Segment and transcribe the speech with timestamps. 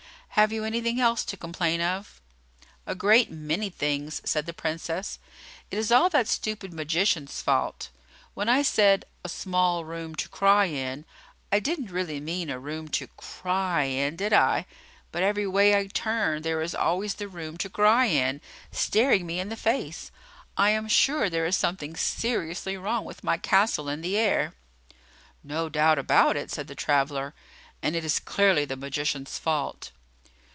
[0.35, 2.19] Have you anything else to complain of?"
[2.87, 5.19] "A great many things," said the Princess.
[5.69, 7.89] "It is all that stupid magician's fault.
[8.33, 11.05] When I said, 'a small room to cry in,'
[11.51, 14.65] I did n't really mean a room to cry in, did I?
[15.11, 18.41] But every way I turn, there is always the room to cry in,
[18.71, 20.09] staring me in the face!
[20.57, 24.55] I am sure there is something seriously wrong with my castle in the air."
[25.43, 27.35] "No doubt about it," said the traveller;
[27.83, 29.91] "and it is clearly the magician's fault."